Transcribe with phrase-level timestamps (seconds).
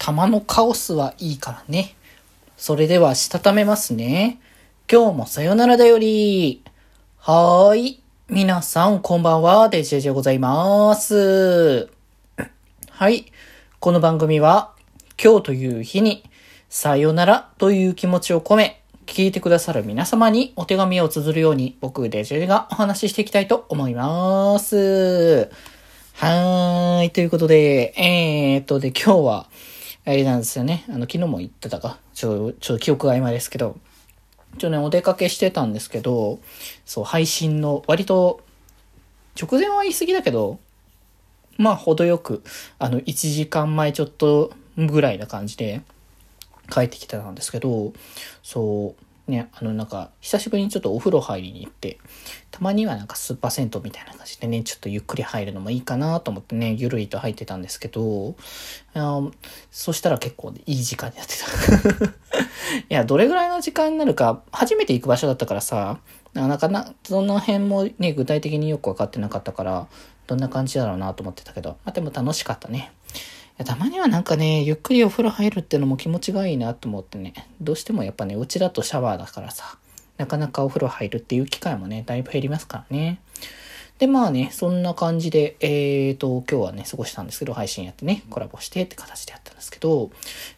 [0.00, 1.94] 玉のカオスはいいからね。
[2.56, 4.40] それでは、したためますね。
[4.90, 6.62] 今日もさよならだより。
[7.18, 8.02] はーい。
[8.30, 9.68] 皆さん、こんばんは。
[9.68, 11.90] デジェジでございます。
[12.88, 13.26] はい。
[13.78, 14.72] この番組は、
[15.22, 16.24] 今日という日に、
[16.70, 25.50] さよならという気持ちを込め、聞いてくださる皆様にお手紙を綴るように、僕、デジェジがお話ししていきたいと思います。
[26.14, 27.10] はーい。
[27.10, 29.49] ということで、えーっと、で、今日は、
[30.10, 30.84] あれなんですよね。
[30.88, 32.00] あの、昨日も言ってたか。
[32.14, 33.78] ちょ、ちょっと記憶が曖昧ですけど、
[34.58, 36.40] ちょね、お出かけしてたんですけど、
[36.84, 38.40] そう、配信の、割と、
[39.40, 40.58] 直前は言い過ぎだけど、
[41.58, 42.42] まあ、程よく、
[42.80, 45.82] あの、1時間前ちょっとぐらいな感じで、
[46.68, 47.92] 帰ってきてたんですけど、
[48.42, 51.98] そう、ね、あの、なんか、久しぶりにちょっとお風呂入りに行って、
[52.50, 58.34] たまにはなんかスーパー銭湯みたいな感じでね、ちょっとゆっくり入るのもいいかなと思ってね、ゆるいと入ってたんですけど、
[58.94, 59.22] あ
[59.70, 62.06] そしたら結構いい時間になってた。
[62.78, 66.00] いや、どれぐらいの時間になるか、初めて行く場所だったからさ、
[66.34, 69.88] なかなか、その辺もね、具体的によく分かってなかったから、
[70.26, 72.92] どんな感じだろうなと思ってたけど、まあ、でも楽しかったね。
[73.64, 79.78] たまにはなんかね、ゆっくりお風呂入るってのも気持ちがいいなと思ってね、どうしてもやっぱね、うちだとシャワーだからさ、
[80.16, 83.20] なかなかお風呂入るっていう機会もね、だいぶ減りますからね。
[83.98, 90.10] で、まあね、そんな感じで、えーと、今日はね、過ごしたんですけど、配信やってね、コラボしてって形でやったんですけど、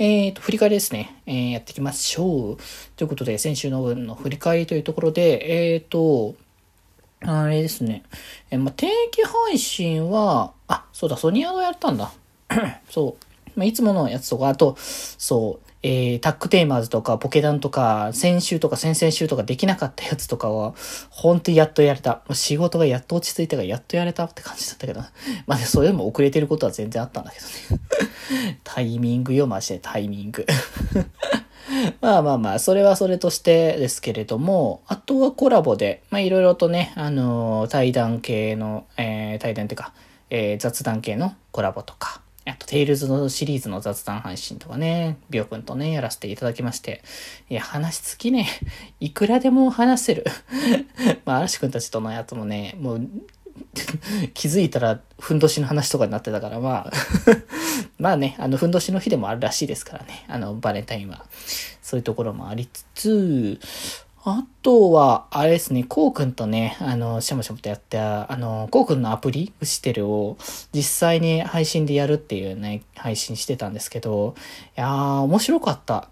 [0.00, 2.58] えーと、振り返りですね、えー、やっていきましょう。
[2.96, 6.34] ということで、先週の分の振り返りというところで、えーと、
[7.20, 8.02] あれですね、
[8.50, 12.12] えまあ、定期配信は、あ、そうだ、ソニアドやったんだ。
[12.90, 13.28] そう。
[13.58, 20.74] まあ、いつものやつとか、あと、そう、えー、タックテーマーズとか、ポケダンとか、先週とか先々週とかできなかったやつとかは、
[21.10, 22.22] 本当にやっとやれた。
[22.32, 25.00] 仕事がやっと落ち着いたからやっとやれたって感じだったけど、
[25.46, 27.46] まあ、ね、それでも遅れてることは全然あったんだけど
[28.46, 28.58] ね。
[28.64, 30.46] タイミングよ、マジでタイミング。
[32.00, 39.92] まあまあまあ、それはそれとしてですけれども、あとはコラボで、まあいろいろとね、あのー対談系の、えー、対談っていうか、
[40.30, 42.20] えー、雑談系のコラボとか、
[42.50, 47.02] あと、テイルズのシリーズの雑談配信とかね、ビョ君とね、やらせていただきまして。
[47.50, 48.48] いや、話尽きね、
[49.00, 50.24] いくらでも話せる。
[51.24, 53.08] まあ、嵐君たちとのやつもね、もう、
[54.34, 56.92] 気づいたら、ふんどしの話とかになってたから、まあ、
[57.98, 61.24] まあね、あの、ふんどしの日でもあるらしいですからね、あの、バレンタインは。
[61.82, 63.60] そういうところもありつつ、
[64.30, 70.36] あとは、あれですね、こうくんとね、あの、しゃもしゃもとやった、あの、こうくんのアプリ、ウシテルを
[70.72, 74.34] 実際に配信でやるっていうね、配信してたんですけど、
[74.76, 76.08] いやー、面白かった。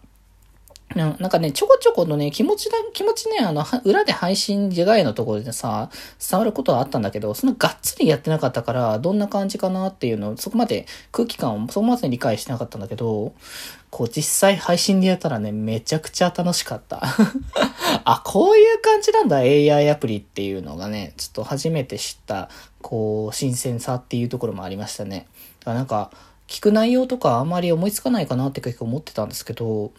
[0.95, 5.91] なんかね、ちょこちょこのね、気持ちだ、気持ちね、あの、裏で配信以外のところでさ、
[6.31, 13.35] 伝わることはあったんだけど、そのがっつりやってなかったから、どんな感じかなっていうのを、そこまで空気感をそこまで理解してなかったんだけど、
[13.91, 17.03] こう実際配信でやったらね、めちゃくちゃ楽しかった。
[18.05, 22.49] あ、こういう感じなんだ、AI アプリっていうのがね、ちょっと初めて知った、
[22.81, 25.27] こう、新鮮さっていうところもありましたね。
[25.61, 26.11] だからなんか、
[26.49, 29.93] 聞く内容とかあんまり思いつかないかなって結構思ってたんですけど、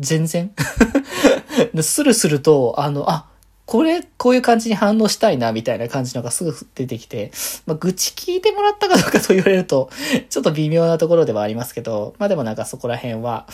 [0.00, 0.52] 全然。
[1.82, 3.26] スルスルと、あの、あ、
[3.64, 7.30] これ、こういう感じに反応したいな、みたいな感じのがすぐ出てきて、
[7.66, 9.88] まあ、愚痴聞いてもらったかどうかと言われると、
[10.28, 13.46] ちょっと微妙なところではありますけど、まあでもなんかそこら辺は、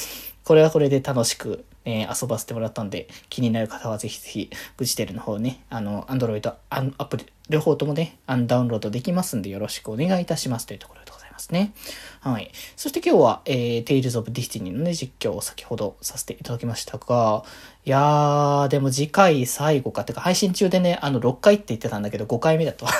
[0.45, 11.72] これはこれで楽しく、えー遊ばせてもらったんで、気になる方はぜひぜひ、ブジテルの方ね、あの、アンドロイド、アプリ、両方ともね、アンダウンロードできますんで、よろしくお願いいたしますというところでますね。
[12.21, 12.50] はい。
[12.76, 17.44] そして今日は、えー、Tales of Destiny のね、実況を先ほどさせていただきましたが、
[17.87, 22.93] いやー、でも次回最後か、てか配信中でね、あの、6回って言ってたんだけど、5回目だったわ。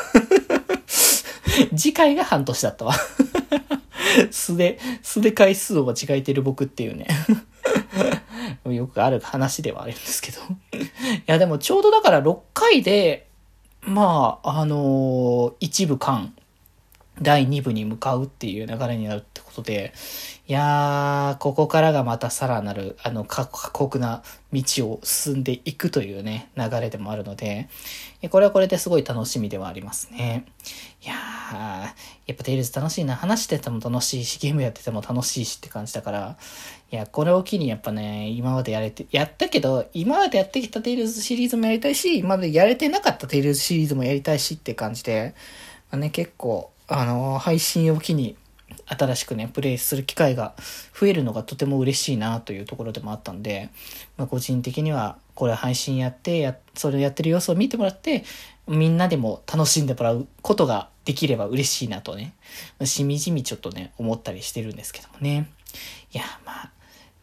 [1.77, 2.94] 次回が半年だったわ。
[4.31, 7.09] 素で、素で回数を間違えてる僕っていうね。
[8.65, 10.38] よくある話ではあるんですけど。
[10.72, 10.87] い
[11.27, 13.27] や、でもちょうどだから6回で、
[13.82, 16.34] まあ、あのー一部間、
[17.21, 19.93] 第2部に向かうっていう流れになるってことで、
[20.47, 24.22] いやー、ここからがまたさらなる、あの、過酷な
[24.53, 27.69] 道を進んでいくというね、流れでもあるので、
[28.31, 30.47] これはこれですごい楽しみではありますね。
[31.04, 31.57] いやー、
[32.27, 33.15] やっぱテイルズ楽しいな。
[33.15, 36.37] 話してても楽しいし、ゲームやってても楽しいしって感じだから、
[36.91, 45.34] いや、これを機にやっぱね、今までやれて、やったけど、今までやってきたテイルズシリーズもやりたいし、今までやれてなかったテイルズシリーズもやりたいしって感じで、
[45.91, 48.37] まあね、結構、あの配信を機に、
[48.87, 50.55] 新しくね、プレイする機会が
[50.99, 53.71] 増えるのがとても嬉しいなというところでもあったんで、
[54.17, 58.25] まあ、個人的には、これ配信やって、や、それをやってる様子を見てもらって、
[58.67, 62.35] みんなでも楽しんでもらうことができれば嬉しいなとね、
[62.85, 65.51] しみじみちょっとね、思ったりしてるんですけどもね。
[66.13, 66.73] いや、まあ、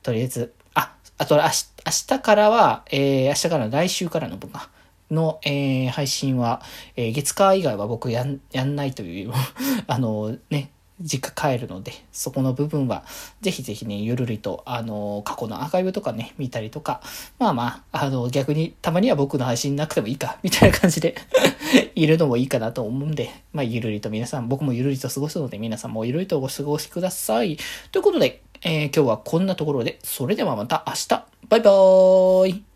[0.04, 4.70] とりあえず、あ、あと明日、明日からは、えー、明日から来週からの分が、
[5.12, 6.62] の、えー、配信は、
[6.96, 9.32] えー、月火以外は僕やん、やんないという、
[9.88, 10.72] あのね、
[11.02, 13.04] 実家帰るので、そこの部分は、
[13.42, 17.02] ぜひぜひね、ゆるりと、あの、過去のアーカイブとかね、見たりとか、
[17.38, 21.16] まあまあ、あの、逆に、たまには僕の配信なくてもいいか、みたいな感じで
[21.96, 27.58] いるのもいいかなと思うんで、まあ、ゆるりと皆さん、僕もゆるりと過ごすので、皆さんもゆるりとお過ごしください。
[27.92, 31.10] ということで、えー、今日はこんなところで、それではまた明日、
[31.50, 32.75] バイバーイ